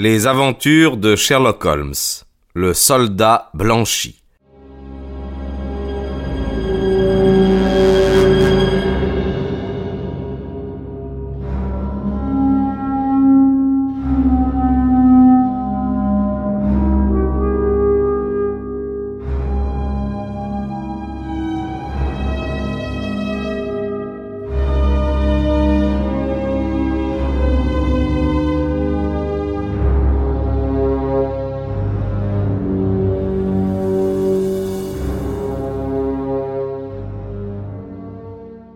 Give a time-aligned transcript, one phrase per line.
[0.00, 2.22] Les aventures de Sherlock Holmes,
[2.54, 4.22] le soldat blanchi.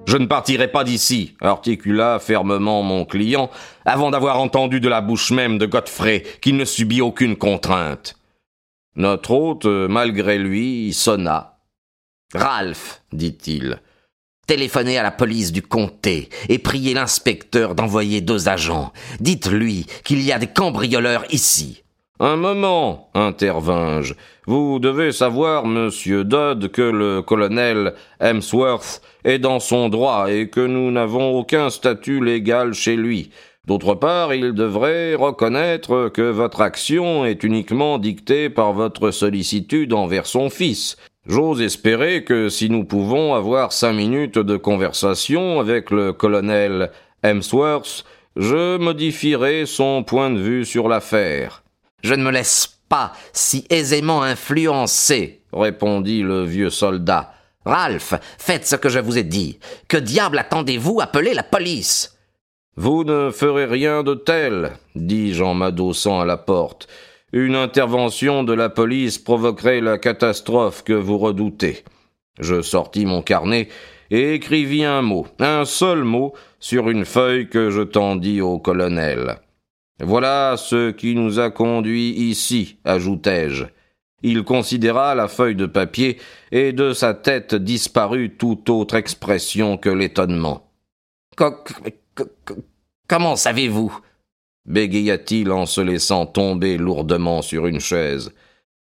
[0.07, 3.51] Je ne partirai pas d'ici, articula fermement mon client,
[3.85, 8.17] avant d'avoir entendu de la bouche même de Godfrey qu'il ne subit aucune contrainte.
[8.97, 11.59] Notre hôte, malgré lui, sonna.
[12.35, 13.81] Ralph, dit-il,
[14.47, 18.93] téléphonez à la police du comté et priez l'inspecteur d'envoyer deux agents.
[19.21, 21.83] Dites-lui qu'il y a des cambrioleurs ici.
[22.21, 24.15] Un moment, intervins-je.
[24.47, 30.61] Vous devez savoir, monsieur Dodd, que le colonel Hemsworth est dans son droit et que
[30.61, 33.31] nous n'avons aucun statut légal chez lui.
[33.67, 40.27] D'autre part, il devrait reconnaître que votre action est uniquement dictée par votre sollicitude envers
[40.27, 40.97] son fils.
[41.27, 46.91] J'ose espérer que si nous pouvons avoir cinq minutes de conversation avec le colonel
[47.23, 51.63] Hemsworth, je modifierai son point de vue sur l'affaire.
[52.03, 57.33] Je ne me laisse pas si aisément influencer, répondit le vieux soldat.
[57.65, 59.59] Ralph, faites ce que je vous ai dit.
[59.89, 62.17] Que diable attendez-vous appeler la police?
[62.77, 66.89] Vous ne ferez rien de tel, dis-je en m'adossant à la porte.
[67.33, 71.85] Une intervention de la police provoquerait la catastrophe que vous redoutez.
[72.41, 73.69] Je sortis mon carnet
[74.11, 79.39] et écrivis un mot, un seul mot, sur une feuille que je tendis au colonel.
[80.01, 83.65] Voilà ce qui nous a conduits ici, ajoutai-je.
[84.23, 86.19] Il considéra la feuille de papier,
[86.51, 90.71] et de sa tête disparut toute autre expression que l'étonnement.
[93.09, 93.99] Comment savez-vous?
[94.67, 98.33] bégaya-t-il en se laissant tomber lourdement sur une chaise.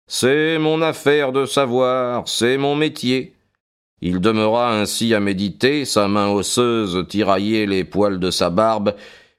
[0.07, 3.33] C'est mon affaire de savoir, c'est mon métier.
[4.01, 8.95] Il demeura ainsi à méditer, sa main osseuse tiraillait les poils de sa barbe,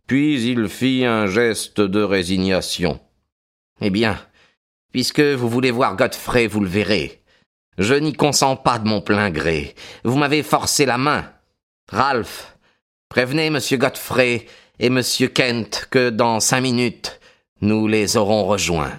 [0.07, 2.99] puis il fit un geste de résignation.
[3.81, 4.19] Eh bien,
[4.93, 7.21] puisque vous voulez voir Godfrey, vous le verrez.
[7.79, 9.75] Je n'y consens pas de mon plein gré.
[10.05, 11.25] Vous m'avez forcé la main.
[11.91, 12.57] Ralph,
[13.09, 14.47] prévenez monsieur Godfrey
[14.79, 17.21] et monsieur Kent que dans cinq minutes,
[17.61, 18.99] nous les aurons rejoints.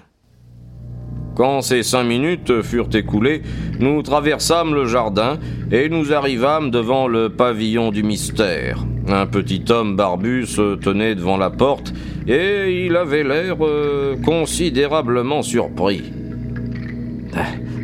[1.36, 3.42] Quand ces cinq minutes furent écoulées,
[3.78, 5.38] nous traversâmes le jardin
[5.70, 8.84] et nous arrivâmes devant le pavillon du mystère.
[9.06, 11.92] Un petit homme barbu se tenait devant la porte
[12.28, 16.12] et il avait l'air euh, considérablement surpris.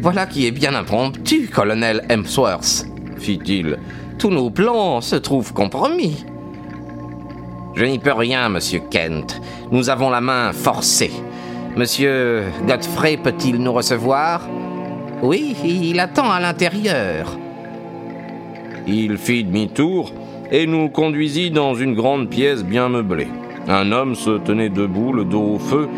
[0.02, 3.78] Voilà qui est bien impromptu, colonel Hemsworth, fit-il.
[4.18, 6.24] Tous nos plans se trouvent compromis.
[7.74, 9.40] Je n'y peux rien, monsieur Kent.
[9.72, 11.10] Nous avons la main forcée.
[11.74, 14.46] Monsieur Godfrey peut-il nous recevoir?
[15.22, 17.38] Oui, il attend à l'intérieur.
[18.86, 20.12] Il fit demi-tour
[20.52, 23.28] et nous conduisit dans une grande pièce bien meublée.
[23.68, 25.88] Un homme se tenait debout, le dos au feu.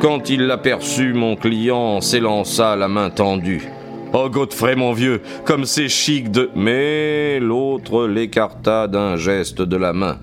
[0.00, 3.68] Quand il l'aperçut, mon client s'élança la main tendue.
[4.12, 6.50] Oh Godfrey, mon vieux, comme c'est chic de.
[6.54, 10.18] Mais l'autre l'écarta d'un geste de la main.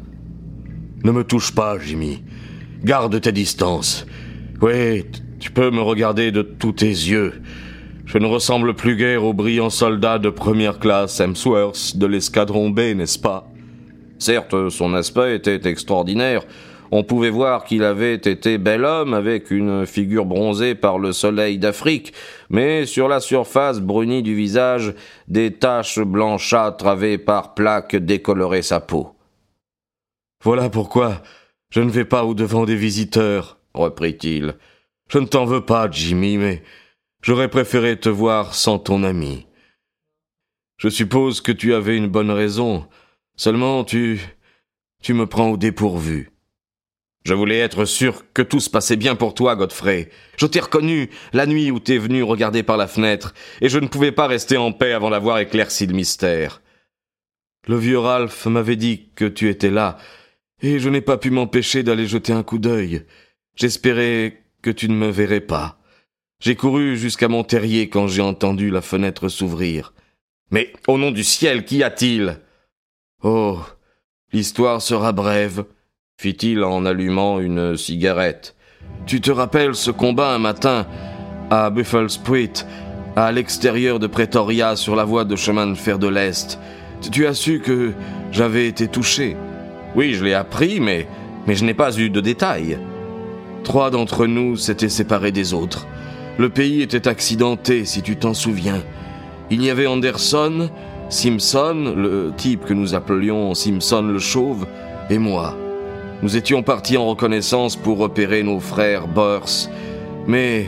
[1.03, 2.21] Ne me touche pas, Jimmy.
[2.83, 4.05] Garde tes distances.
[4.61, 5.05] Oui,
[5.39, 7.41] tu peux me regarder de tous tes yeux.
[8.05, 12.79] Je ne ressemble plus guère au brillant soldat de première classe Hemsworth de l'escadron B,
[12.95, 13.47] n'est-ce pas?
[14.17, 16.41] Certes, son aspect était extraordinaire.
[16.91, 21.59] On pouvait voir qu'il avait été bel homme avec une figure bronzée par le soleil
[21.59, 22.13] d'Afrique,
[22.49, 24.95] mais sur la surface brunie du visage,
[25.27, 29.15] des taches blanchâtres avaient par plaques décoloré sa peau.
[30.43, 31.21] Voilà pourquoi
[31.69, 34.55] je ne vais pas au-devant des visiteurs, reprit-il.
[35.09, 36.63] Je ne t'en veux pas, Jimmy, mais
[37.21, 39.45] j'aurais préféré te voir sans ton ami.
[40.77, 42.87] Je suppose que tu avais une bonne raison.
[43.35, 44.19] Seulement tu.
[45.03, 46.31] tu me prends au dépourvu.
[47.29, 50.09] Je voulais être sûr que tout se passait bien pour toi, Godfrey.
[50.35, 53.85] Je t'ai reconnu la nuit où t'es venu regarder par la fenêtre, et je ne
[53.85, 56.63] pouvais pas rester en paix avant d'avoir éclairci le mystère.
[57.67, 59.99] Le vieux Ralph m'avait dit que tu étais là,
[60.63, 63.05] et je n'ai pas pu m'empêcher d'aller jeter un coup d'œil.
[63.55, 65.79] J'espérais que tu ne me verrais pas.
[66.39, 69.93] J'ai couru jusqu'à mon terrier quand j'ai entendu la fenêtre s'ouvrir.
[70.49, 72.39] Mais au nom du ciel, qu'y a-t-il?
[73.21, 73.59] Oh.
[74.33, 75.65] L'histoire sera brève,
[76.19, 78.53] fit-il en allumant une cigarette.
[79.05, 80.85] Tu te rappelles ce combat un matin
[81.49, 82.51] à Buffalo Street,
[83.15, 86.59] à l'extérieur de Pretoria sur la voie de chemin de fer de l'Est?
[87.09, 87.93] Tu as su que
[88.33, 89.37] j'avais été touché
[89.95, 91.07] Oui, je l'ai appris, mais,
[91.47, 92.77] mais je n'ai pas eu de détails.
[93.63, 95.87] Trois d'entre nous s'étaient séparés des autres.
[96.37, 98.83] Le pays était accidenté, si tu t'en souviens.
[99.51, 100.69] Il y avait Anderson,
[101.07, 104.67] Simpson, le type que nous appelions Simpson le Chauve,
[105.09, 105.55] et moi.
[106.21, 109.69] Nous étions partis en reconnaissance pour repérer nos frères Burrs,
[110.27, 110.67] mais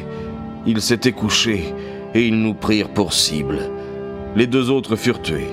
[0.66, 1.74] ils s'étaient couchés
[2.14, 3.60] et ils nous prirent pour cible.
[4.38, 5.50] Les deux autres furent tués.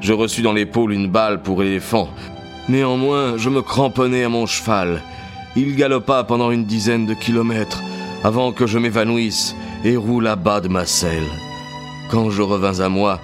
[0.00, 2.08] Je reçus dans l'épaule une balle pour éléphant.
[2.68, 5.02] Néanmoins, je me cramponnais à mon cheval.
[5.56, 7.82] Il galopa pendant une dizaine de kilomètres
[8.22, 11.28] avant que je m'évanouisse et roule à bas de ma selle.
[12.10, 13.18] Quand je revins à moi,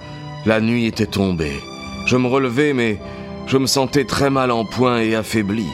[0.47, 1.61] la nuit était tombée.
[2.07, 2.99] Je me relevai, mais
[3.47, 5.67] je me sentais très mal en point et affaibli.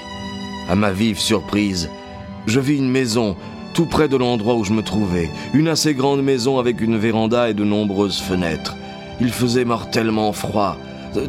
[0.69, 1.90] À ma vive surprise,
[2.46, 3.37] je vis une maison
[3.75, 7.50] tout près de l'endroit où je me trouvais, une assez grande maison avec une véranda
[7.50, 8.76] et de nombreuses fenêtres.
[9.20, 10.76] Il faisait mortellement froid.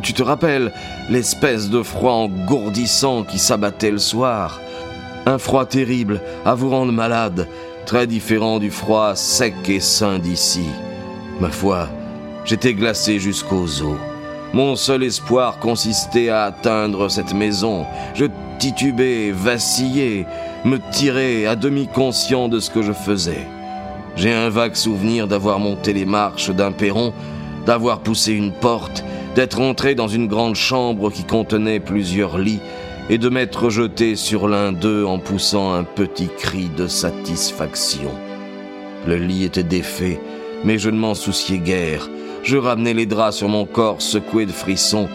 [0.02, 0.72] Tu te rappelles
[1.10, 4.62] l'espèce de froid engourdissant qui s'abattait le soir?
[5.26, 7.48] Un froid terrible, à vous rendre malade,
[7.86, 10.66] très différent du froid sec et sain d'ici.
[11.40, 11.90] Ma foi,
[12.46, 14.15] j'étais glacé jusqu'aux os.
[14.56, 17.86] Mon seul espoir consistait à atteindre cette maison.
[18.14, 20.26] Je titubais, vacillais,
[20.64, 23.46] me tirais à demi conscient de ce que je faisais.
[24.16, 27.12] J'ai un vague souvenir d'avoir monté les marches d'un perron,
[27.66, 29.04] d'avoir poussé une porte,
[29.36, 32.62] d'être entré dans une grande chambre qui contenait plusieurs lits
[33.10, 38.12] et de m'être jeté sur l'un d'eux en poussant un petit cri de satisfaction.
[39.06, 40.22] Le lit était défait,
[40.64, 42.08] mais je ne m'en souciais guère.
[42.46, 45.10] Je ramenais les draps sur mon corps secoué de frissons,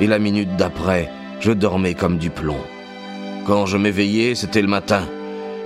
[0.00, 1.08] et la minute d'après,
[1.38, 2.58] je dormais comme du plomb.
[3.46, 5.02] Quand je m'éveillais, c'était le matin.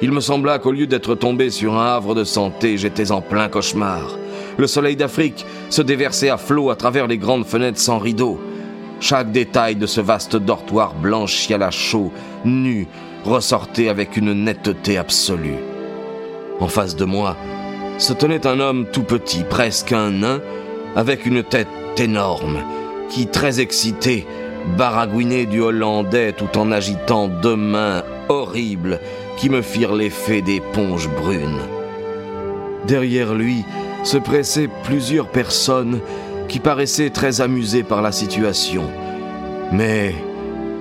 [0.03, 3.49] Il me sembla qu'au lieu d'être tombé sur un havre de santé, j'étais en plein
[3.49, 4.19] cauchemar.
[4.59, 8.39] Le soleil d'Afrique se déversait à flot à travers les grandes fenêtres sans rideaux.
[9.01, 12.13] Chaque détail de ce vaste dortoir blanchi à la chaux,
[12.45, 12.87] nu,
[13.25, 15.65] ressortait avec une netteté absolue.
[16.61, 17.39] En face de moi,
[17.97, 20.41] se tenait un homme tout petit, presque un nain,
[20.97, 22.61] avec une tête énorme,
[23.09, 24.27] qui, très excité,
[24.77, 29.01] baragouinait du hollandais tout en agitant deux mains horribles
[29.37, 31.61] qui me firent l'effet d'éponges brunes.
[32.87, 33.65] Derrière lui
[34.05, 36.01] se pressaient plusieurs personnes
[36.49, 38.85] qui paraissaient très amusées par la situation.
[39.73, 40.15] Mais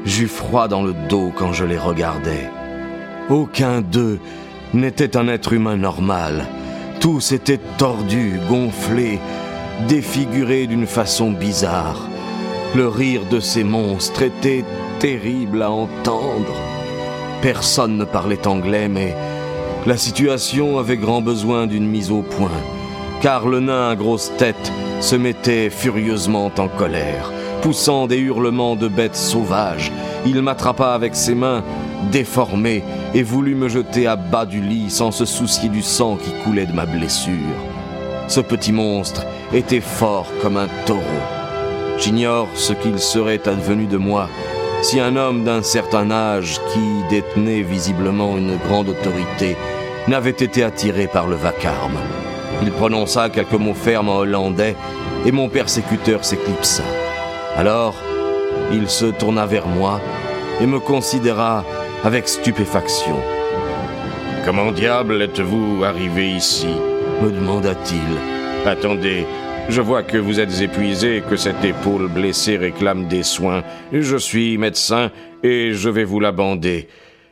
[0.05, 2.49] j'eus froid dans le dos quand je les regardais.
[3.29, 4.19] Aucun d'eux
[4.73, 6.45] n'était un être humain normal.
[6.99, 9.19] Tous étaient tordus, gonflés,
[9.87, 12.07] défigurés d'une façon bizarre.
[12.75, 14.65] Le rire de ces monstres était
[14.99, 16.53] terrible à entendre.
[17.41, 19.15] Personne ne parlait anglais, mais
[19.87, 22.51] la situation avait grand besoin d'une mise au point,
[23.21, 27.31] car le nain à grosse tête se mettait furieusement en colère.
[27.61, 29.91] Poussant des hurlements de bêtes sauvages,
[30.25, 31.63] il m'attrapa avec ses mains
[32.11, 32.83] déformées
[33.13, 36.65] et voulut me jeter à bas du lit sans se soucier du sang qui coulait
[36.65, 37.68] de ma blessure.
[38.29, 41.01] Ce petit monstre était fort comme un taureau.
[41.97, 44.29] J'ignore ce qu'il serait advenu de moi
[44.83, 46.79] si un homme d'un certain âge qui
[47.09, 49.57] détenait visiblement une grande autorité
[50.07, 51.97] n'avait été attiré par le vacarme.
[52.61, 54.75] Il prononça quelques mots fermes en hollandais
[55.25, 56.83] et mon persécuteur s'éclipsa.
[57.57, 57.95] Alors,
[58.71, 59.99] il se tourna vers moi
[60.61, 61.65] et me considéra
[62.03, 63.17] avec stupéfaction.
[64.45, 66.67] Comment diable êtes-vous arrivé ici?
[67.21, 68.67] Me demanda-t-il.
[68.67, 69.25] Attendez,
[69.69, 73.63] je vois que vous êtes épuisé et que cette épaule blessée réclame des soins.
[73.91, 75.11] Je suis médecin
[75.43, 76.87] et je vais vous la bander.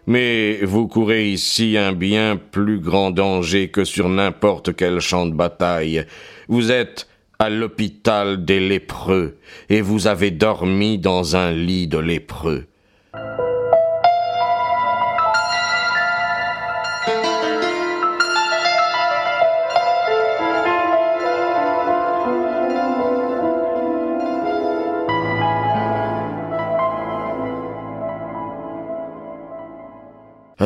[0.05, 5.33] Mais vous courez ici un bien plus grand danger que sur n'importe quel champ de
[5.33, 6.05] bataille.
[6.47, 7.07] Vous êtes
[7.39, 9.37] à l'hôpital des lépreux
[9.69, 12.65] et vous avez dormi dans un lit de lépreux.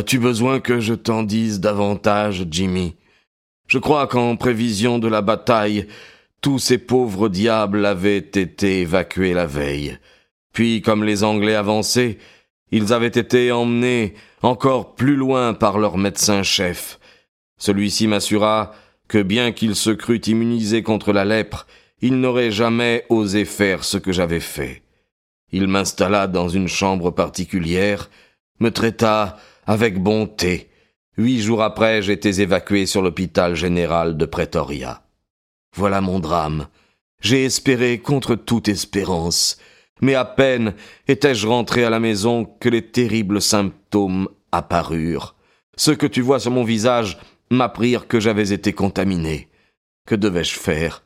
[0.01, 2.95] As-tu besoin que je t'en dise davantage, Jimmy?
[3.67, 5.85] Je crois qu'en prévision de la bataille,
[6.41, 9.99] tous ces pauvres diables avaient été évacués la veille.
[10.53, 12.17] Puis, comme les Anglais avançaient,
[12.71, 16.99] ils avaient été emmenés encore plus loin par leur médecin-chef.
[17.59, 18.73] Celui-ci m'assura
[19.07, 21.67] que bien qu'il se crût immunisé contre la lèpre,
[22.01, 24.81] il n'aurait jamais osé faire ce que j'avais fait.
[25.51, 28.09] Il m'installa dans une chambre particulière,
[28.59, 30.71] me traita avec bonté,
[31.17, 35.03] Huit jours après, j'étais évacué sur l'hôpital général de Pretoria.
[35.75, 36.67] Voilà mon drame.
[37.21, 39.57] J'ai espéré contre toute espérance,
[40.01, 40.73] mais à peine
[41.09, 45.35] étais-je rentré à la maison que les terribles symptômes apparurent.
[45.75, 49.49] Ceux que tu vois sur mon visage m'apprirent que j'avais été contaminé.
[50.07, 51.03] Que devais-je faire?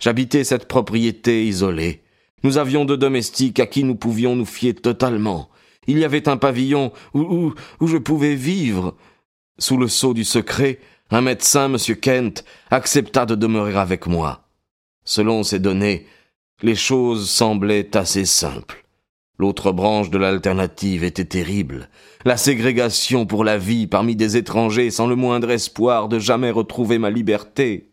[0.00, 2.02] J'habitais cette propriété isolée.
[2.42, 5.48] Nous avions deux domestiques à qui nous pouvions nous fier totalement.
[5.86, 8.96] Il y avait un pavillon où, où, je pouvais vivre.
[9.58, 11.78] Sous le sceau du secret, un médecin, M.
[11.96, 14.48] Kent, accepta de demeurer avec moi.
[15.04, 16.06] Selon ces données,
[16.62, 18.84] les choses semblaient assez simples.
[19.38, 21.88] L'autre branche de l'alternative était terrible.
[22.24, 26.98] La ségrégation pour la vie parmi des étrangers sans le moindre espoir de jamais retrouver
[26.98, 27.90] ma liberté.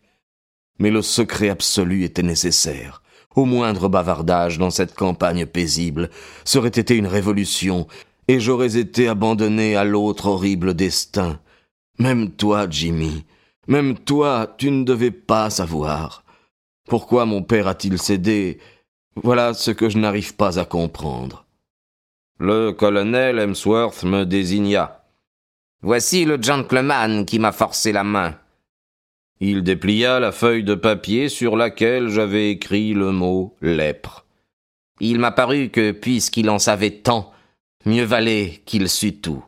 [0.78, 3.01] Mais le secret absolu était nécessaire.
[3.34, 6.10] Au moindre bavardage dans cette campagne paisible
[6.44, 7.86] serait été une révolution,
[8.28, 11.40] et j'aurais été abandonné à l'autre horrible destin.
[11.98, 13.24] Même toi, Jimmy,
[13.68, 16.24] même toi, tu ne devais pas savoir.
[16.88, 18.58] Pourquoi mon père a-t-il cédé?
[19.16, 21.44] Voilà ce que je n'arrive pas à comprendre.
[22.38, 25.04] Le colonel Hemsworth me désigna.
[25.80, 28.34] Voici le gentleman qui m'a forcé la main.
[29.40, 34.24] Il déplia la feuille de papier sur laquelle j'avais écrit le mot lèpre.
[35.00, 37.32] Il m'a paru que, puisqu'il en savait tant,
[37.84, 39.44] mieux valait qu'il sût tout.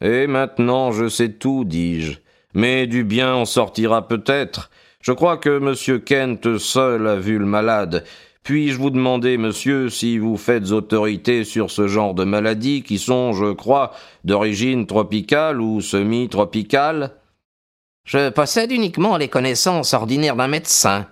[0.00, 2.18] Et maintenant je sais tout, dis-je.
[2.52, 4.70] Mais du bien en sortira peut-être.
[5.00, 6.00] Je crois que M.
[6.00, 8.04] Kent seul a vu le malade.
[8.42, 13.32] Puis-je vous demander, monsieur, si vous faites autorité sur ce genre de maladies qui sont,
[13.32, 13.92] je crois,
[14.24, 17.12] d'origine tropicale ou semi-tropicale?
[18.04, 21.06] Je possède uniquement les connaissances ordinaires d'un médecin,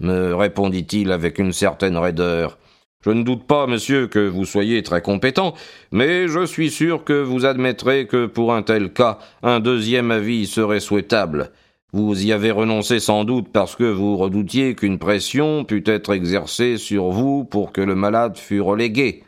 [0.00, 2.58] me répondit-il avec une certaine raideur.
[3.04, 5.54] Je ne doute pas, monsieur, que vous soyez très compétent,
[5.92, 10.46] mais je suis sûr que vous admettrez que pour un tel cas, un deuxième avis
[10.46, 11.52] serait souhaitable.
[11.92, 16.78] Vous y avez renoncé sans doute parce que vous redoutiez qu'une pression pût être exercée
[16.78, 19.22] sur vous pour que le malade fût relégué.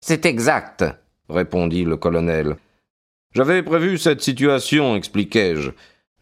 [0.00, 0.84] C'est exact,
[1.28, 2.56] répondit le colonel.
[3.32, 5.70] J'avais prévu cette situation, expliquai-je.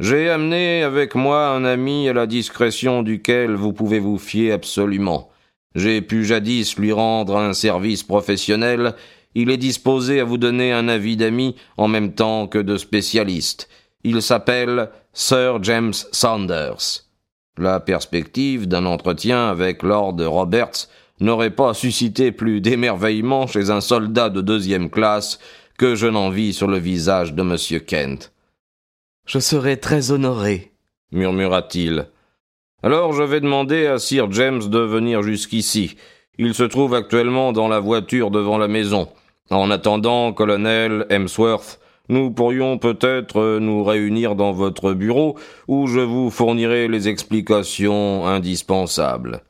[0.01, 5.29] J'ai amené avec moi un ami à la discrétion duquel vous pouvez vous fier absolument.
[5.75, 8.95] J'ai pu jadis lui rendre un service professionnel,
[9.35, 13.69] il est disposé à vous donner un avis d'ami en même temps que de spécialiste.
[14.03, 17.05] Il s'appelle Sir James Saunders.
[17.59, 20.89] La perspective d'un entretien avec Lord Roberts
[21.21, 25.39] n'aurait pas suscité plus d'émerveillement chez un soldat de deuxième classe
[25.77, 27.81] que je n'en vis sur le visage de M.
[27.87, 28.33] Kent.
[29.33, 30.73] Je serai très honoré,
[31.13, 32.09] murmura-t-il.
[32.83, 35.95] Alors je vais demander à Sir James de venir jusqu'ici.
[36.37, 39.07] Il se trouve actuellement dans la voiture devant la maison.
[39.51, 46.29] En attendant, colonel Hemsworth, nous pourrions peut-être nous réunir dans votre bureau où je vous
[46.31, 49.43] fournirai les explications indispensables.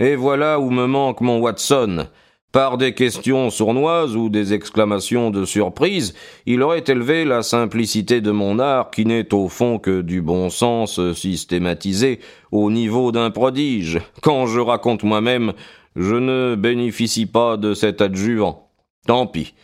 [0.00, 2.08] Et voilà où me manque mon Watson.
[2.54, 6.14] Par des questions sournoises ou des exclamations de surprise,
[6.46, 10.50] il aurait élevé la simplicité de mon art qui n'est au fond que du bon
[10.50, 12.20] sens systématisé
[12.52, 13.98] au niveau d'un prodige.
[14.22, 15.52] Quand je raconte moi-même,
[15.96, 18.70] je ne bénéficie pas de cet adjuvant.
[19.04, 19.54] Tant pis.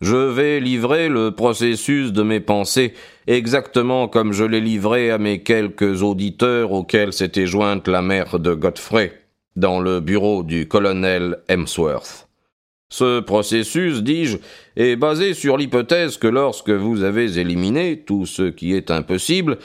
[0.00, 2.94] Je vais livrer le processus de mes pensées
[3.28, 8.52] exactement comme je l'ai livré à mes quelques auditeurs auxquels s'était jointe la mère de
[8.52, 9.12] Godfrey
[9.54, 12.21] dans le bureau du colonel Hemsworth.
[12.92, 14.36] Ce processus, dis-je,
[14.76, 19.56] est basé sur l'hypothèse que lorsque vous avez éliminé tout ce qui est impossible,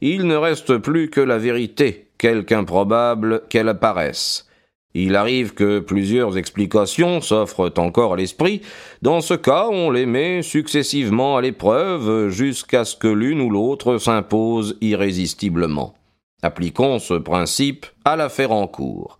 [0.00, 4.46] il ne reste plus que la vérité, quelque improbable qu'elle apparaisse.
[4.94, 8.62] Il arrive que plusieurs explications s'offrent encore à l'esprit.
[9.02, 13.98] Dans ce cas, on les met successivement à l'épreuve jusqu'à ce que l'une ou l'autre
[13.98, 15.94] s'impose irrésistiblement.
[16.40, 19.18] Appliquons ce principe à l'affaire en cours.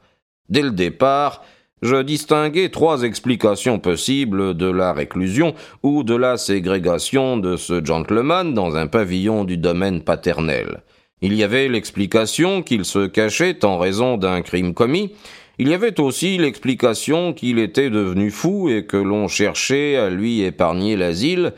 [0.49, 1.42] Dès le départ,
[1.87, 8.52] je distinguais trois explications possibles de la réclusion ou de la ségrégation de ce gentleman
[8.52, 10.83] dans un pavillon du domaine paternel.
[11.23, 15.12] Il y avait l'explication qu'il se cachait en raison d'un crime commis,
[15.59, 20.43] il y avait aussi l'explication qu'il était devenu fou et que l'on cherchait à lui
[20.43, 21.55] épargner l'asile,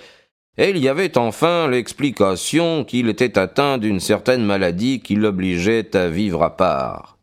[0.56, 6.08] et il y avait enfin l'explication qu'il était atteint d'une certaine maladie qui l'obligeait à
[6.08, 7.17] vivre à part.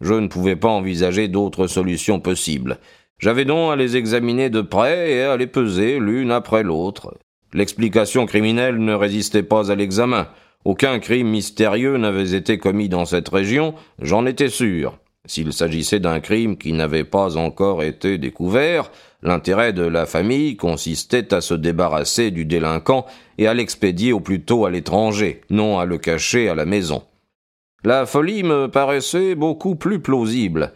[0.00, 2.78] Je ne pouvais pas envisager d'autres solutions possibles.
[3.18, 7.16] J'avais donc à les examiner de près et à les peser l'une après l'autre.
[7.52, 10.28] L'explication criminelle ne résistait pas à l'examen.
[10.64, 14.98] Aucun crime mystérieux n'avait été commis dans cette région, j'en étais sûr.
[15.26, 18.90] S'il s'agissait d'un crime qui n'avait pas encore été découvert,
[19.22, 23.04] l'intérêt de la famille consistait à se débarrasser du délinquant
[23.36, 27.02] et à l'expédier au plus tôt à l'étranger, non à le cacher à la maison.
[27.84, 30.72] La folie me paraissait beaucoup plus plausible.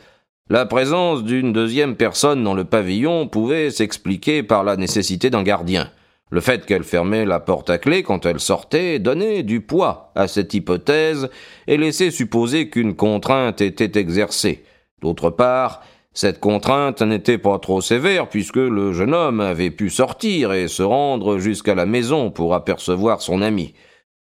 [0.49, 5.91] La présence d'une deuxième personne dans le pavillon pouvait s'expliquer par la nécessité d'un gardien.
[6.31, 10.29] Le fait qu'elle fermait la porte à clé quand elle sortait donnait du poids à
[10.29, 11.29] cette hypothèse
[11.67, 14.63] et laissait supposer qu'une contrainte était exercée.
[15.01, 15.83] D'autre part,
[16.13, 20.85] cette contrainte n'était pas trop sévère puisque le jeune homme avait pu sortir et se
[20.85, 23.75] rendre jusqu'à la maison pour apercevoir son ami.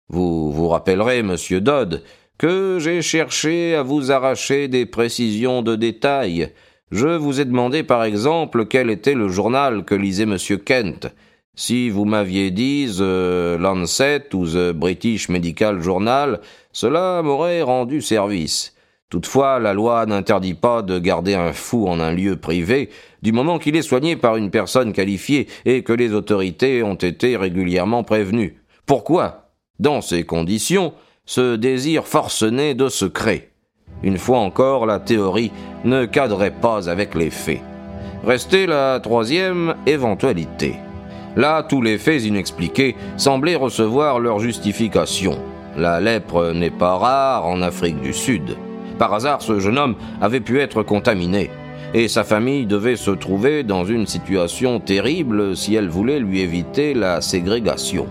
[0.09, 2.03] Vous vous rappellerez, monsieur Dodd,
[2.41, 6.49] que j'ai cherché à vous arracher des précisions de détails.
[6.89, 11.13] Je vous ai demandé par exemple quel était le journal que lisait monsieur Kent.
[11.53, 18.75] Si vous m'aviez dit The Lancet ou The British Medical Journal, cela m'aurait rendu service.
[19.11, 22.89] Toutefois, la loi n'interdit pas de garder un fou en un lieu privé,
[23.21, 27.37] du moment qu'il est soigné par une personne qualifiée et que les autorités ont été
[27.37, 28.63] régulièrement prévenues.
[28.87, 30.93] Pourquoi, dans ces conditions,
[31.25, 33.51] ce désir forcené de secret
[34.03, 35.51] Une fois encore, la théorie
[35.85, 37.61] ne cadrait pas avec les faits.
[38.25, 40.75] Restait la troisième éventualité.
[41.35, 45.37] Là, tous les faits inexpliqués semblaient recevoir leur justification.
[45.77, 48.57] La lèpre n'est pas rare en Afrique du Sud.
[48.99, 51.49] Par hasard, ce jeune homme avait pu être contaminé,
[51.93, 56.93] et sa famille devait se trouver dans une situation terrible si elle voulait lui éviter
[56.93, 58.07] la ségrégation.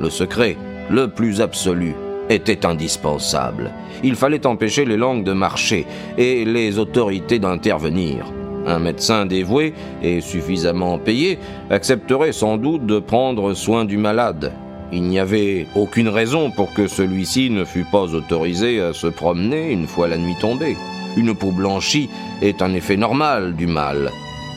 [0.00, 0.56] Le secret,
[0.90, 1.94] le plus absolu,
[2.28, 3.70] était indispensable.
[4.02, 5.86] Il fallait empêcher les langues de marcher
[6.18, 8.26] et les autorités d'intervenir.
[8.66, 11.38] Un médecin dévoué et suffisamment payé
[11.70, 14.52] accepterait sans doute de prendre soin du malade.
[14.92, 19.72] Il n'y avait aucune raison pour que celui-ci ne fût pas autorisé à se promener
[19.72, 20.76] une fois la nuit tombée.
[21.16, 22.10] Une peau blanchie
[22.42, 24.10] est un effet normal du mal.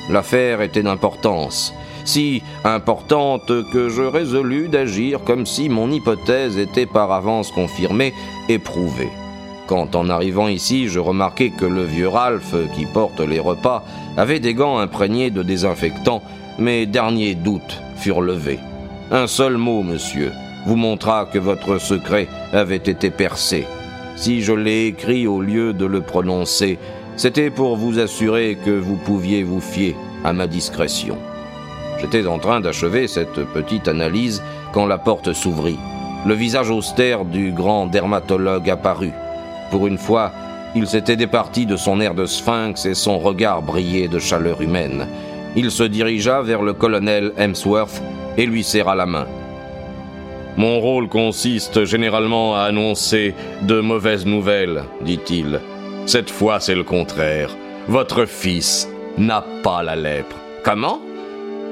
[0.10, 1.74] L'affaire était d'importance,
[2.10, 8.14] si importante que je résolus d'agir comme si mon hypothèse était par avance confirmée
[8.50, 9.12] et prouvée.
[9.68, 13.84] Quand en arrivant ici, je remarquai que le vieux Ralph, qui porte les repas,
[14.18, 16.24] avait des gants imprégnés de désinfectant,
[16.58, 18.60] mes derniers doutes furent levés.
[19.12, 20.32] Un seul mot, monsieur,
[20.66, 23.68] vous montra que votre secret avait été percé.
[24.16, 26.80] Si je l'ai écrit au lieu de le prononcer,
[27.18, 31.20] c'était pour vous assurer que vous pouviez vous fier à ma discrétion.
[32.02, 35.80] J'étais en train d'achever cette petite analyse quand la porte s'ouvrit.
[36.26, 39.14] Le visage austère du grand dermatologue apparut.
[39.72, 40.32] Pour une fois,
[40.76, 45.08] il s'était départi de son air de sphinx et son regard brillait de chaleur humaine.
[45.56, 48.02] Il se dirigea vers le colonel Hemsworth
[48.38, 49.26] et lui serra la main.
[50.58, 55.62] Mon rôle consiste généralement à annoncer de mauvaises nouvelles, dit-il.
[56.06, 57.56] Cette fois, c'est le contraire.
[57.88, 60.36] Votre fils n'a pas la lèpre.
[60.64, 61.00] Comment?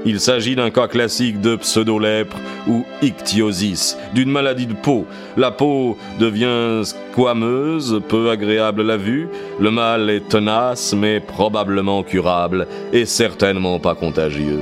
[0.07, 5.05] Il s'agit d'un cas classique de pseudolèpre ou ichthyosis, d'une maladie de peau.
[5.35, 9.27] La peau devient squameuse, peu agréable à la vue.
[9.59, 14.61] Le mal est tenace, mais probablement curable, et certainement pas contagieux.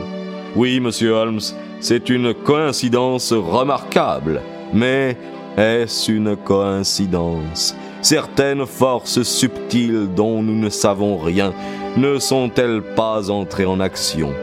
[0.56, 1.42] Oui, monsieur Holmes,
[1.80, 4.42] c'est une coïncidence remarquable.
[4.74, 5.16] Mais
[5.58, 7.76] est-ce une coïncidence?
[8.02, 11.54] Certaines forces subtiles dont nous ne savons rien
[11.98, 14.34] ne sont-elles pas entrées en action?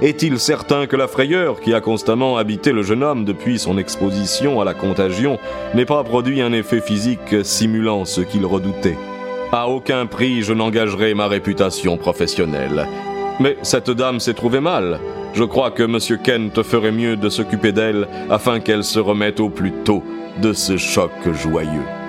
[0.00, 4.60] Est-il certain que la frayeur qui a constamment habité le jeune homme depuis son exposition
[4.60, 5.38] à la contagion
[5.74, 8.96] n'ait pas produit un effet physique simulant ce qu'il redoutait?
[9.52, 12.88] À aucun prix je n'engagerai ma réputation professionnelle.
[13.38, 14.98] Mais cette dame s'est trouvée mal.
[15.34, 15.98] Je crois que M.
[16.22, 20.02] Kent ferait mieux de s'occuper d'elle afin qu'elle se remette au plus tôt
[20.40, 22.01] de ce choc joyeux.